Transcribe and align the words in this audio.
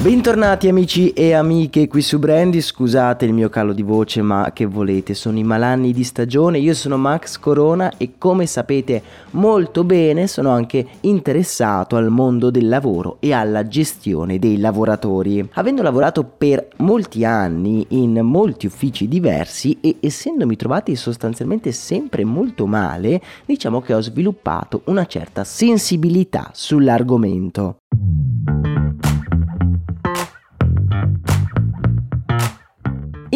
Bentornati 0.00 0.68
amici 0.68 1.10
e 1.10 1.32
amiche 1.32 1.88
qui 1.88 2.02
su 2.02 2.20
Brandy, 2.20 2.60
scusate 2.60 3.24
il 3.24 3.32
mio 3.32 3.48
calo 3.48 3.72
di 3.72 3.82
voce 3.82 4.22
ma 4.22 4.52
che 4.54 4.64
volete, 4.64 5.12
sono 5.12 5.40
i 5.40 5.42
malanni 5.42 5.92
di 5.92 6.04
stagione, 6.04 6.60
io 6.60 6.72
sono 6.72 6.96
Max 6.96 7.36
Corona 7.36 7.92
e 7.96 8.12
come 8.16 8.46
sapete 8.46 9.02
molto 9.32 9.82
bene 9.82 10.28
sono 10.28 10.50
anche 10.50 10.86
interessato 11.00 11.96
al 11.96 12.10
mondo 12.10 12.50
del 12.50 12.68
lavoro 12.68 13.16
e 13.18 13.32
alla 13.32 13.66
gestione 13.66 14.38
dei 14.38 14.58
lavoratori. 14.58 15.46
Avendo 15.54 15.82
lavorato 15.82 16.22
per 16.22 16.68
molti 16.76 17.24
anni 17.24 17.84
in 17.88 18.20
molti 18.22 18.66
uffici 18.66 19.08
diversi 19.08 19.78
e 19.80 19.96
essendomi 19.98 20.54
trovati 20.54 20.94
sostanzialmente 20.94 21.72
sempre 21.72 22.24
molto 22.24 22.66
male, 22.66 23.20
diciamo 23.44 23.80
che 23.80 23.94
ho 23.94 24.00
sviluppato 24.00 24.82
una 24.84 25.06
certa 25.06 25.42
sensibilità 25.42 26.50
sull'argomento. 26.52 27.78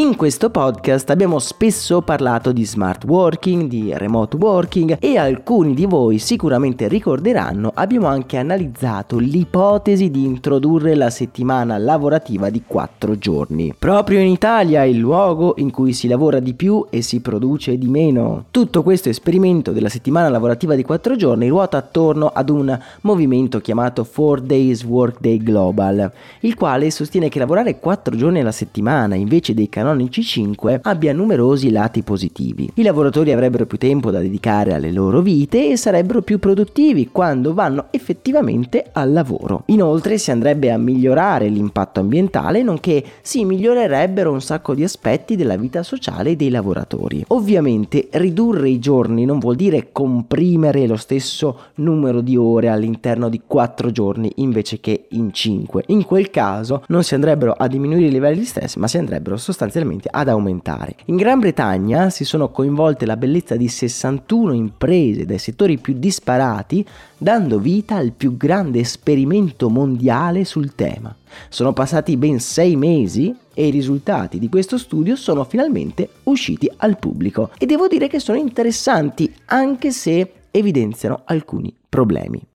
In 0.03 0.17
questo 0.17 0.51
podcast 0.51 1.11
abbiamo 1.11 1.39
spesso 1.39 2.03
parlato 2.03 2.51
di 2.51 2.65
smart 2.65 3.05
working, 3.05 3.69
di 3.69 3.93
remote 3.97 4.37
working 4.37 4.97
e 4.99 5.17
alcuni 5.17 5.75
di 5.75 5.87
voi 5.87 6.19
sicuramente 6.19 6.89
ricorderanno 6.89 7.71
abbiamo 7.73 8.09
anche 8.09 8.37
analizzato 8.37 9.19
l'ipotesi 9.19 10.11
di 10.11 10.25
introdurre 10.25 10.97
la 10.97 11.09
settimana 11.09 11.79
lavorativa 11.79 12.51
di 12.51 12.65
4 12.67 13.17
giorni. 13.17 13.77
Proprio 13.79 14.19
in 14.19 14.27
Italia, 14.27 14.83
il 14.83 14.99
luogo 14.99 15.55
in 15.59 15.71
cui 15.71 15.93
si 15.93 16.09
lavora 16.09 16.41
di 16.41 16.55
più 16.55 16.85
e 16.91 17.01
si 17.01 17.21
produce 17.21 17.79
di 17.79 17.87
meno. 17.87 18.47
Tutto 18.51 18.83
questo 18.83 19.09
esperimento 19.09 19.71
della 19.71 19.89
settimana 19.89 20.29
lavorativa 20.29 20.75
di 20.75 20.83
4 20.83 21.15
giorni 21.15 21.47
ruota 21.47 21.77
attorno 21.77 22.27
ad 22.27 22.51
un 22.51 22.77
movimento 23.03 23.61
chiamato 23.61 24.05
4 24.05 24.41
Days 24.41 24.83
Workday 24.83 25.39
Global, 25.39 26.11
il 26.41 26.57
quale 26.57 26.91
sostiene 26.91 27.29
che 27.29 27.39
lavorare 27.39 27.79
4 27.79 28.17
giorni 28.17 28.41
alla 28.41 28.51
settimana 28.51 29.15
invece 29.15 29.55
dei 29.55 29.69
canonici 29.93 30.23
5 30.23 30.81
abbia 30.83 31.13
numerosi 31.13 31.71
lati 31.71 32.03
positivi. 32.03 32.71
I 32.75 32.83
lavoratori 32.83 33.31
avrebbero 33.31 33.67
più 33.67 33.77
tempo 33.77 34.11
da 34.11 34.21
dedicare 34.21 34.73
alle 34.73 34.91
loro 34.91 35.21
vite 35.21 35.69
e 35.69 35.77
sarebbero 35.77 36.23
più 36.23 36.39
produttivi 36.39 37.11
quando 37.13 37.53
vanno 37.53 37.89
effettivamente 37.91 38.87
al 38.93 39.13
lavoro. 39.13 39.65
Inoltre 39.67 40.17
si 40.17 40.31
andrebbe 40.31 40.73
a 40.73 40.79
migliorare 40.79 41.49
l'impatto 41.49 42.01
ambientale 42.01 42.63
nonché 42.63 43.05
si 43.21 43.45
migliorerebbero 43.45 44.33
un 44.33 44.41
sacco 44.41 44.75
di 44.75 44.83
aspetti 44.83 45.37
della 45.37 45.57
vita 45.57 45.83
sociale 45.83 46.37
dei 46.37 46.49
lavoratori. 46.49 47.23
Ovviamente 47.29 48.09
ridurre 48.13 48.71
i 48.71 48.79
giorni 48.79 49.27
non 49.27 49.39
vuol 49.39 49.57
dire 49.57 49.89
comprimere 49.93 50.87
lo 50.87 50.97
stesso 50.97 51.59
numero 51.77 52.23
di 52.23 52.37
ore 52.37 52.69
all'interno 52.69 53.29
di 53.29 53.43
4 53.47 53.91
giorni 53.91 54.33
invece 54.37 54.81
che 54.81 55.05
in 55.11 55.33
5. 55.33 55.85
In 55.89 56.07
quel 56.07 56.31
caso 56.31 56.83
non 56.89 57.03
si 57.03 57.13
andrebbero 57.13 57.53
a 57.53 57.69
diminuire 57.69 58.07
i 58.07 58.11
livelli 58.11 58.39
di 58.39 58.47
stress 58.47 58.77
ma 58.77 58.89
si 58.89 58.97
andrebbero 58.97 59.37
sostanzialmente 59.37 59.81
sostanzialmente 59.83 60.09
ad 60.11 60.29
aumentare. 60.29 60.95
In 61.07 61.17
Gran 61.17 61.41
Bretagna 61.41 62.11
si 62.11 62.25
sono 62.25 62.51
coinvolte 62.51 63.07
la 63.07 63.17
bellezza 63.17 63.57
di 63.57 63.69
61 63.69 64.53
imprese 64.53 65.27
dai 65.27 65.39
settori 65.39 65.79
più 65.79 65.95
disparati, 65.99 66.87
dando 67.19 67.59
vita 67.59 67.97
al 67.97 68.13
più 68.13 68.37
grande 68.37 68.81
esperimento 68.81 69.69
mondiale 69.69 70.45
sul 70.45 70.75
tema. 70.75 71.15
Sono 71.49 71.73
passati 71.73 72.17
ben 72.17 72.41
sei 72.41 72.77
mesi 72.77 73.35
e 73.55 73.67
i 73.67 73.71
risultati 73.71 74.39
di 74.39 74.49
questo 74.49 74.79
studio 74.79 75.17
sono 75.17 75.45
finalmente 75.45 76.09
usciti 76.25 76.71
al 76.79 76.99
pubblico 76.99 77.51
e 77.59 77.67
devo 77.67 77.89
dire 77.89 78.09
che 78.09 78.19
sono 78.19 78.39
interessanti 78.39 79.33
anche 79.47 79.91
se 79.91 80.33
evidenziano 80.51 81.23
alcuni 81.25 81.75
problemi. 81.89 82.52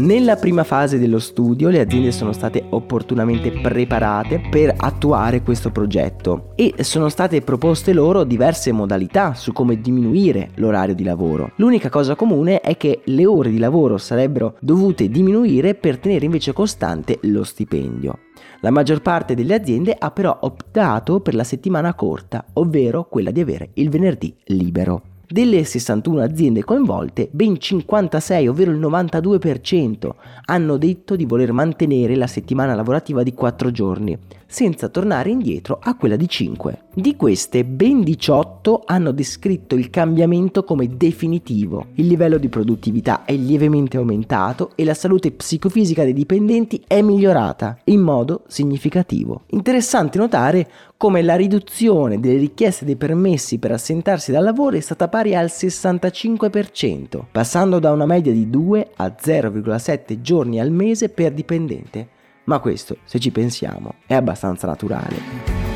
Nella 0.00 0.36
prima 0.36 0.64
fase 0.64 0.98
dello 0.98 1.18
studio 1.18 1.68
le 1.68 1.78
aziende 1.78 2.10
sono 2.10 2.32
state 2.32 2.64
opportunamente 2.70 3.50
preparate 3.52 4.40
per 4.50 4.72
attuare 4.74 5.42
questo 5.42 5.70
progetto 5.70 6.52
e 6.54 6.72
sono 6.78 7.10
state 7.10 7.42
proposte 7.42 7.92
loro 7.92 8.24
diverse 8.24 8.72
modalità 8.72 9.34
su 9.34 9.52
come 9.52 9.78
diminuire 9.78 10.52
l'orario 10.54 10.94
di 10.94 11.04
lavoro. 11.04 11.52
L'unica 11.56 11.90
cosa 11.90 12.14
comune 12.14 12.60
è 12.60 12.78
che 12.78 13.02
le 13.04 13.26
ore 13.26 13.50
di 13.50 13.58
lavoro 13.58 13.98
sarebbero 13.98 14.56
dovute 14.60 15.10
diminuire 15.10 15.74
per 15.74 15.98
tenere 15.98 16.24
invece 16.24 16.54
costante 16.54 17.18
lo 17.24 17.44
stipendio. 17.44 18.20
La 18.60 18.70
maggior 18.70 19.02
parte 19.02 19.34
delle 19.34 19.52
aziende 19.52 19.94
ha 19.98 20.10
però 20.12 20.34
optato 20.40 21.20
per 21.20 21.34
la 21.34 21.44
settimana 21.44 21.92
corta, 21.92 22.46
ovvero 22.54 23.06
quella 23.06 23.30
di 23.30 23.40
avere 23.40 23.72
il 23.74 23.90
venerdì 23.90 24.34
libero. 24.44 25.09
Delle 25.32 25.64
61 25.64 26.22
aziende 26.22 26.64
coinvolte, 26.64 27.28
ben 27.30 27.56
56, 27.56 28.48
ovvero 28.48 28.72
il 28.72 28.80
92%, 28.80 30.10
hanno 30.46 30.76
detto 30.76 31.14
di 31.14 31.24
voler 31.24 31.52
mantenere 31.52 32.16
la 32.16 32.26
settimana 32.26 32.74
lavorativa 32.74 33.22
di 33.22 33.32
4 33.32 33.70
giorni, 33.70 34.18
senza 34.50 34.88
tornare 34.88 35.30
indietro 35.30 35.78
a 35.80 35.94
quella 35.94 36.16
di 36.16 36.28
5. 36.28 36.82
Di 36.92 37.14
queste, 37.14 37.64
ben 37.64 38.02
18 38.02 38.82
hanno 38.84 39.12
descritto 39.12 39.76
il 39.76 39.90
cambiamento 39.90 40.64
come 40.64 40.96
definitivo. 40.96 41.86
Il 41.94 42.08
livello 42.08 42.36
di 42.36 42.48
produttività 42.48 43.24
è 43.24 43.32
lievemente 43.32 43.96
aumentato 43.96 44.72
e 44.74 44.84
la 44.84 44.94
salute 44.94 45.30
psicofisica 45.30 46.02
dei 46.02 46.12
dipendenti 46.12 46.82
è 46.84 47.00
migliorata 47.00 47.78
in 47.84 48.00
modo 48.00 48.42
significativo. 48.48 49.42
Interessante 49.50 50.18
notare 50.18 50.68
come 50.96 51.22
la 51.22 51.36
riduzione 51.36 52.18
delle 52.18 52.38
richieste 52.38 52.84
dei 52.84 52.96
permessi 52.96 53.58
per 53.58 53.70
assentarsi 53.70 54.32
dal 54.32 54.42
lavoro 54.42 54.76
è 54.76 54.80
stata 54.80 55.06
pari 55.06 55.36
al 55.36 55.46
65%, 55.46 57.20
passando 57.30 57.78
da 57.78 57.92
una 57.92 58.04
media 58.04 58.32
di 58.32 58.50
2 58.50 58.90
a 58.96 59.14
0,7 59.18 60.20
giorni 60.20 60.58
al 60.58 60.72
mese 60.72 61.08
per 61.08 61.32
dipendente 61.32 62.18
ma 62.50 62.58
questo, 62.58 62.96
se 63.04 63.20
ci 63.20 63.30
pensiamo, 63.30 63.94
è 64.06 64.14
abbastanza 64.14 64.66
naturale. 64.66 65.68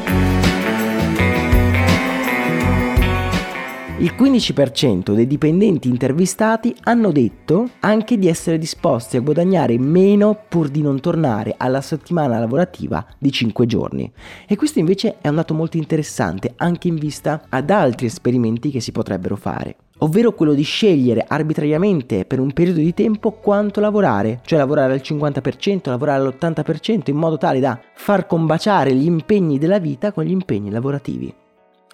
Il 3.98 4.12
15% 4.18 5.14
dei 5.14 5.28
dipendenti 5.28 5.88
intervistati 5.88 6.74
hanno 6.82 7.12
detto 7.12 7.70
anche 7.78 8.18
di 8.18 8.26
essere 8.26 8.58
disposti 8.58 9.16
a 9.16 9.20
guadagnare 9.20 9.78
meno 9.78 10.36
pur 10.48 10.68
di 10.68 10.82
non 10.82 10.98
tornare 10.98 11.54
alla 11.56 11.80
settimana 11.80 12.40
lavorativa 12.40 13.06
di 13.18 13.30
5 13.30 13.66
giorni. 13.66 14.12
E 14.48 14.56
questo 14.56 14.80
invece 14.80 15.18
è 15.20 15.28
un 15.28 15.36
dato 15.36 15.54
molto 15.54 15.76
interessante 15.76 16.54
anche 16.56 16.88
in 16.88 16.96
vista 16.96 17.44
ad 17.48 17.70
altri 17.70 18.06
esperimenti 18.06 18.70
che 18.70 18.80
si 18.80 18.90
potrebbero 18.90 19.36
fare 19.36 19.76
ovvero 20.04 20.32
quello 20.32 20.52
di 20.52 20.62
scegliere 20.62 21.24
arbitrariamente 21.26 22.26
per 22.26 22.38
un 22.38 22.52
periodo 22.52 22.80
di 22.80 22.92
tempo 22.92 23.32
quanto 23.32 23.80
lavorare, 23.80 24.40
cioè 24.44 24.58
lavorare 24.58 24.92
al 24.92 25.00
50%, 25.02 25.88
lavorare 25.88 26.22
all'80% 26.22 27.02
in 27.06 27.16
modo 27.16 27.38
tale 27.38 27.58
da 27.58 27.80
far 27.94 28.26
combaciare 28.26 28.92
gli 28.94 29.06
impegni 29.06 29.58
della 29.58 29.78
vita 29.78 30.12
con 30.12 30.24
gli 30.24 30.30
impegni 30.30 30.70
lavorativi. 30.70 31.34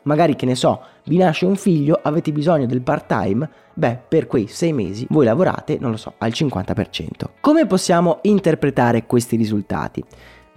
Magari 0.02 0.34
che 0.34 0.46
ne 0.46 0.54
so, 0.54 0.80
vi 1.04 1.18
nasce 1.18 1.44
un 1.44 1.56
figlio, 1.56 2.00
avete 2.02 2.32
bisogno 2.32 2.66
del 2.66 2.80
part 2.80 3.06
time, 3.06 3.48
beh, 3.74 3.98
per 4.08 4.26
quei 4.26 4.48
sei 4.48 4.72
mesi 4.72 5.06
voi 5.10 5.26
lavorate, 5.26 5.76
non 5.78 5.90
lo 5.90 5.96
so, 5.96 6.14
al 6.18 6.30
50%. 6.30 7.06
Come 7.40 7.66
possiamo 7.66 8.18
interpretare 8.22 9.06
questi 9.06 9.36
risultati? 9.36 10.02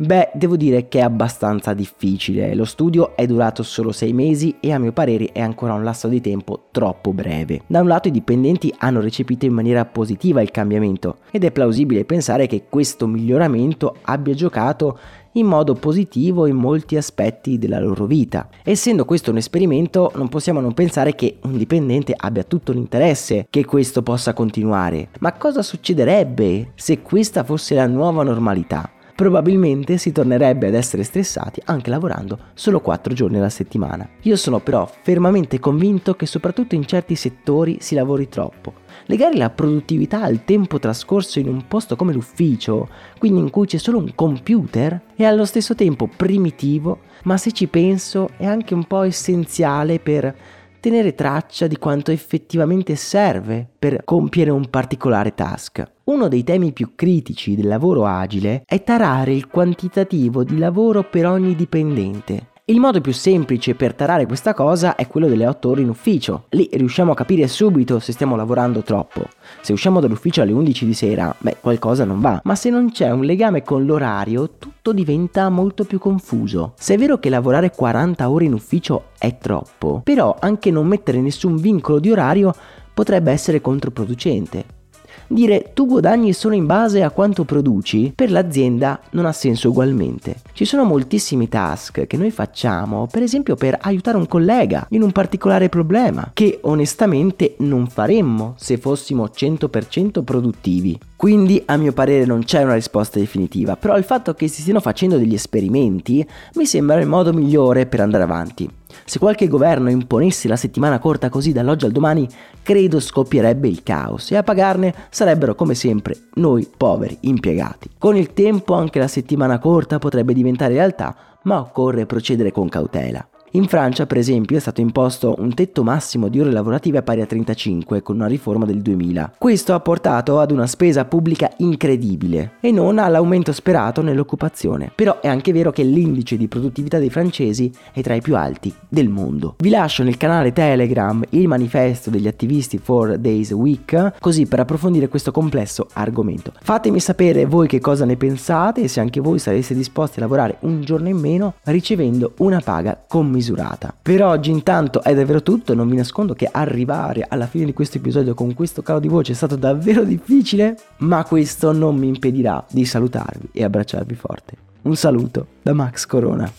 Beh, 0.04 0.32
devo 0.34 0.58
dire 0.58 0.90
che 0.90 1.00
è 1.00 1.02
abbastanza 1.02 1.74
difficile. 1.74 2.54
Lo 2.56 2.66
studio 2.66 3.16
è 3.16 3.26
durato 3.26 3.64
solo 3.64 3.94
sei 3.94 4.12
mesi 4.12 4.58
e 4.60 4.74
a 4.74 4.78
mio 4.78 4.92
parere 4.92 5.30
è 5.32 5.40
ancora 5.40 5.76
un 5.76 5.84
lasso 5.86 6.10
di 6.10 6.20
tempo 6.20 6.66
troppo 6.72 7.14
breve. 7.14 7.62
Da 7.68 7.80
un 7.80 7.88
lato 7.88 8.10
i 8.10 8.12
dipendenti 8.12 8.74
hanno 8.80 9.00
recepito 9.00 9.46
in 9.46 9.54
maniera 9.54 9.86
positiva 9.86 10.42
il 10.42 10.52
cambiamento 10.52 11.20
ed 11.32 11.46
è 11.46 11.54
plausibile 11.54 12.04
pensare 12.04 12.48
che 12.48 12.66
questo 12.68 13.08
miglioramento 13.08 13.96
abbia 14.02 14.34
giocato 14.34 15.00
in 15.36 15.46
modo 15.46 15.74
positivo 15.74 16.48
in 16.48 16.58
molti 16.58 16.98
aspetti 16.98 17.58
della 17.58 17.80
loro 17.80 18.06
vita. 18.06 18.50
Essendo 18.62 19.06
questo 19.06 19.32
un 19.32 19.38
esperimento, 19.38 20.12
non 20.16 20.28
possiamo 20.28 20.60
non 20.60 20.74
pensare 20.74 21.16
che 21.16 21.38
un 21.44 21.56
dipendente 21.56 22.14
abbia 22.16 22.44
tutto 22.44 22.74
l'interesse 22.74 23.48
che 23.50 23.64
questo 23.64 24.04
possa 24.04 24.34
continuare. 24.34 25.08
Ma 25.20 25.32
cosa 25.32 25.62
succederebbe 25.62 26.72
se 26.76 27.02
questa 27.02 27.46
fosse 27.46 27.74
la 27.74 27.88
nuova 27.88 28.24
normalità? 28.24 28.93
Probabilmente 29.16 29.98
si 29.98 30.12
tornerebbe 30.12 30.68
ad 30.68 30.74
essere 30.74 31.04
stressati 31.04 31.62
anche 31.66 31.90
lavorando 31.90 32.38
solo 32.54 32.80
4 32.80 33.14
giorni 33.14 33.38
alla 33.38 33.50
settimana. 33.50 34.08
Io 34.22 34.36
sono 34.36 34.60
però 34.60 34.90
fermamente 35.02 35.60
convinto 35.60 36.16
che 36.16 36.26
soprattutto 36.26 36.76
in 36.76 36.86
certi 36.86 37.16
settori 37.16 37.78
si 37.80 37.96
lavori 37.96 38.30
troppo. 38.30 38.74
Legare 39.06 39.36
la 39.36 39.50
produttività 39.50 40.24
al 40.24 40.46
tempo 40.46 40.80
trascorso 40.80 41.40
in 41.40 41.48
un 41.48 41.68
posto 41.68 41.96
come 41.96 42.14
l'ufficio, 42.14 42.88
quindi 43.18 43.40
in 43.40 43.50
cui 43.50 43.68
c'è 43.68 43.78
solo 43.78 43.98
un 43.98 44.14
computer, 44.16 45.02
è 45.16 45.26
allo 45.26 45.46
stesso 45.46 45.76
tempo 45.76 46.10
primitivo, 46.16 47.00
ma 47.24 47.38
se 47.38 47.52
ci 47.52 47.68
penso 47.68 48.30
è 48.38 48.46
anche 48.46 48.74
un 48.74 48.86
po' 48.86 49.02
essenziale 49.02 50.00
per 50.00 50.36
tenere 50.84 51.16
traccia 51.16 51.66
di 51.66 51.78
quanto 51.78 52.12
effettivamente 52.12 52.98
serve 52.98 53.66
per 53.80 54.04
compiere 54.04 54.52
un 54.52 54.70
particolare 54.70 55.34
task. 55.34 55.82
Uno 56.04 56.28
dei 56.28 56.44
temi 56.44 56.74
più 56.74 56.92
critici 56.94 57.56
del 57.56 57.68
lavoro 57.68 58.06
agile 58.06 58.64
è 58.66 58.84
tarare 58.84 59.34
il 59.34 59.48
quantitativo 59.48 60.44
di 60.44 60.58
lavoro 60.58 61.06
per 61.10 61.26
ogni 61.26 61.56
dipendente. 61.56 62.52
Il 62.66 62.80
modo 62.80 63.02
più 63.02 63.12
semplice 63.12 63.76
per 63.76 63.94
tarare 63.94 64.26
questa 64.26 64.54
cosa 64.54 64.96
è 64.96 65.06
quello 65.06 65.28
delle 65.28 65.46
8 65.46 65.68
ore 65.68 65.82
in 65.82 65.90
ufficio. 65.90 66.46
Lì 66.52 66.70
riusciamo 66.72 67.12
a 67.12 67.14
capire 67.14 67.46
subito 67.50 68.00
se 68.00 68.14
stiamo 68.14 68.38
lavorando 68.38 68.84
troppo. 68.84 69.28
Se 69.60 69.74
usciamo 69.74 70.00
dall'ufficio 70.00 70.42
alle 70.42 70.54
11 70.54 70.86
di 70.86 70.94
sera, 70.94 71.36
beh, 71.38 71.58
qualcosa 71.60 72.06
non 72.06 72.22
va. 72.22 72.40
Ma 72.42 72.56
se 72.56 72.70
non 72.70 72.90
c'è 72.90 73.12
un 73.12 73.26
legame 73.26 73.64
con 73.64 73.86
l'orario, 73.86 74.52
tutto 74.60 74.94
diventa 74.94 75.50
molto 75.50 75.84
più 75.84 76.00
confuso. 76.00 76.72
Se 76.78 76.94
è 76.94 76.98
vero 76.98 77.18
che 77.18 77.28
lavorare 77.28 77.70
40 77.70 78.30
ore 78.30 78.46
in 78.46 78.54
ufficio 78.54 79.08
è 79.20 79.38
troppo, 79.38 80.00
però 80.02 80.34
anche 80.40 80.72
non 80.72 80.88
mettere 80.88 81.20
nessun 81.20 81.58
vincolo 81.58 82.00
di 82.00 82.12
orario 82.12 82.56
potrebbe 82.94 83.34
essere 83.34 83.60
controproducente. 83.60 84.83
Dire 85.28 85.72
tu 85.74 85.88
guadagni 85.88 86.34
solo 86.34 86.56
in 86.56 86.66
base 86.66 87.04
a 87.04 87.10
quanto 87.10 87.44
produci 87.44 88.12
per 88.16 88.32
l'azienda 88.32 89.00
non 89.12 89.26
ha 89.26 89.32
senso 89.32 89.70
ugualmente. 89.70 90.36
Ci 90.54 90.66
sono 90.66 90.84
moltissimi 90.84 91.50
task 91.50 92.06
che 92.06 92.18
noi 92.18 92.32
facciamo, 92.32 93.08
per 93.12 93.24
esempio 93.24 93.56
per 93.56 93.78
aiutare 93.82 94.18
un 94.18 94.28
collega 94.28 94.86
in 94.90 95.02
un 95.02 95.12
particolare 95.12 95.70
problema, 95.70 96.32
che 96.34 96.60
onestamente 96.64 97.56
non 97.60 97.88
faremmo 97.88 98.54
se 98.58 98.78
fossimo 98.78 99.26
100% 99.26 100.24
produttivi. 100.24 101.00
Quindi 101.16 101.62
a 101.66 101.78
mio 101.78 101.94
parere 101.94 102.26
non 102.26 102.44
c'è 102.44 102.64
una 102.64 102.74
risposta 102.74 103.18
definitiva, 103.18 103.78
però 103.78 103.98
il 103.98 104.04
fatto 104.04 104.34
che 104.34 104.48
si 104.50 104.62
stiano 104.62 104.82
facendo 104.82 105.18
degli 105.18 105.34
esperimenti 105.34 106.26
mi 106.56 106.66
sembra 106.66 107.00
il 107.00 107.08
modo 107.08 107.32
migliore 107.32 107.86
per 107.86 108.02
andare 108.02 108.24
avanti. 108.24 108.70
Se 109.06 109.20
qualche 109.20 109.48
governo 109.48 109.90
imponesse 109.90 110.48
la 110.48 110.56
settimana 110.56 111.00
corta 111.00 111.30
così 111.30 111.52
dall'oggi 111.52 111.86
al 111.86 111.92
domani, 111.92 112.28
credo 112.62 113.00
scoppierebbe 113.00 113.68
il 113.68 113.84
caos 113.84 114.32
e 114.32 114.38
a 114.38 114.44
pagarne 114.44 114.94
sarebbero 115.10 115.56
come 115.56 115.76
sempre 115.76 116.16
noi 116.36 116.70
poveri 116.76 117.18
impiegati. 117.22 117.90
Con 117.98 118.16
il 118.16 118.34
tempo 118.34 118.74
anche 118.74 119.00
la 119.00 119.08
settimana 119.08 119.60
corta 119.60 120.00
potrebbe 120.00 120.34
diventare 120.34 120.74
realtà, 120.74 121.16
ma 121.44 121.60
occorre 121.60 122.06
procedere 122.06 122.52
con 122.52 122.70
cautela. 122.70 123.28
In 123.56 123.68
Francia, 123.68 124.08
per 124.08 124.18
esempio, 124.18 124.58
è 124.58 124.60
stato 124.60 124.82
imposto 124.82 125.36
un 125.38 125.54
tetto 125.54 125.84
massimo 125.84 126.28
di 126.28 126.40
ore 126.40 126.52
lavorative 126.52 127.04
pari 127.04 127.22
a 127.22 127.28
35 127.28 128.02
con 128.02 128.16
una 128.16 128.26
riforma 128.26 128.66
del 128.66 128.82
2000. 128.82 129.36
Questo 129.38 129.76
ha 129.76 129.80
portato 129.80 130.40
ad 130.40 130.50
una 130.50 130.66
spesa 130.66 131.06
pubblica 131.06 131.52
incredibile 131.58 132.54
e 132.62 132.72
non 132.72 132.98
all'aumento 132.98 133.52
sperato 133.52 134.02
nell'occupazione. 134.02 134.92
Però 134.96 135.20
è 135.20 135.28
anche 135.28 135.54
vero 135.54 135.72
che 135.72 135.84
l'indice 135.84 136.36
di 136.36 136.48
produttività 136.48 136.98
dei 136.98 137.12
francesi 137.12 137.72
è 137.94 138.02
tra 138.02 138.16
i 138.16 138.22
più 138.22 138.36
alti 138.36 138.74
del 138.90 139.08
mondo. 139.08 139.54
Vi 139.60 139.70
lascio 139.70 140.02
nel 140.02 140.18
canale 140.18 140.52
Telegram 140.52 141.24
il 141.30 141.48
manifesto 141.48 142.10
degli 142.10 142.28
attivisti 142.28 142.80
4 142.80 143.18
Days 143.18 143.52
Week, 143.52 144.14
così 144.20 144.48
per 144.48 144.62
approfondire 144.62 145.10
questo 145.10 145.32
complesso 145.32 145.88
argomento. 145.94 146.54
Fatemi 146.60 147.00
sapere 147.00 147.46
voi 147.46 147.68
che 147.68 147.80
cosa 147.80 148.06
ne 148.06 148.18
pensate 148.18 148.82
e 148.82 148.88
se 148.88 149.00
anche 149.00 149.20
voi 149.20 149.38
sareste 149.38 149.76
disposti 149.76 150.18
a 150.18 150.22
lavorare 150.24 150.58
un 150.62 150.82
giorno 150.82 151.08
in 151.08 151.18
meno 151.18 151.54
ricevendo 151.66 152.34
una 152.38 152.60
paga 152.60 152.98
commisurata 153.08 153.42
misurata. 153.44 153.94
Per 154.02 154.24
oggi 154.24 154.50
intanto 154.52 155.04
è 155.04 155.14
davvero 155.14 155.44
tutto, 155.44 155.74
non 155.74 155.90
vi 155.90 155.98
nascondo 155.98 156.34
che 156.34 156.48
arrivare 156.50 157.26
alla 157.28 157.46
fine 157.48 157.66
di 157.66 157.74
questo 157.74 157.98
episodio 157.98 158.34
con 158.34 158.54
questo 158.54 158.82
calo 158.82 159.00
di 159.00 159.10
voce 159.10 159.34
è 159.34 159.36
stato 159.36 159.58
davvero 159.58 160.04
difficile, 160.04 160.78
ma 161.00 161.26
questo 161.26 161.74
non 161.74 161.98
mi 161.98 162.08
impedirà 162.08 162.66
di 162.70 162.86
salutarvi 162.86 163.50
e 163.52 163.64
abbracciarvi 163.64 164.16
forte. 164.16 164.56
Un 164.84 164.96
saluto 164.96 165.48
da 165.62 165.74
Max 165.74 166.06
Corona. 166.06 166.52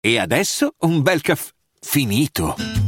E 0.00 0.18
adesso 0.18 0.74
un 0.80 1.02
bel 1.02 1.20
caffè 1.20 1.52
finito. 1.80 2.87